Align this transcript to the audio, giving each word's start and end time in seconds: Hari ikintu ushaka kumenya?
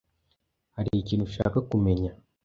Hari 0.75 0.89
ikintu 1.01 1.23
ushaka 1.29 1.57
kumenya? 1.69 2.11